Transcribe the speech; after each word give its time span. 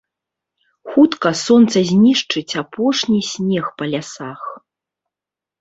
Хутка 0.93 1.31
сонца 1.41 1.77
знішчыць 1.89 2.57
апошні 2.63 3.21
снег 3.31 3.65
па 3.83 3.91
лясах. 3.93 4.41